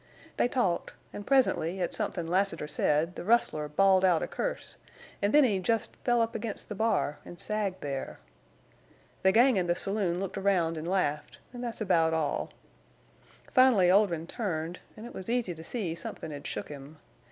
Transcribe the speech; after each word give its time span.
They 0.37 0.47
talked, 0.47 0.93
an' 1.13 1.25
presently 1.25 1.79
at 1.79 1.93
somethin' 1.93 2.25
Lassiter 2.25 2.67
said 2.67 3.13
the 3.13 3.23
rustler 3.23 3.67
bawled 3.67 4.03
out 4.03 4.23
a 4.23 4.27
curse, 4.27 4.75
an' 5.21 5.31
then 5.31 5.43
he 5.43 5.59
jest 5.59 5.95
fell 5.97 6.23
up 6.23 6.33
against 6.33 6.69
the 6.69 6.73
bar, 6.73 7.19
an' 7.23 7.37
sagged 7.37 7.81
there. 7.81 8.17
The 9.21 9.31
gang 9.31 9.57
in 9.57 9.67
the 9.67 9.75
saloon 9.75 10.19
looked 10.19 10.39
around 10.39 10.75
an' 10.75 10.85
laughed, 10.85 11.37
an' 11.53 11.61
thet's 11.61 11.81
about 11.81 12.15
all. 12.15 12.49
Finally 13.53 13.91
Oldrin' 13.91 14.25
turned, 14.25 14.79
and 14.97 15.05
it 15.05 15.13
was 15.13 15.29
easy 15.29 15.53
to 15.53 15.63
see 15.63 15.93
somethin' 15.93 16.31
hed 16.31 16.47
shook 16.47 16.69
him. 16.69 16.97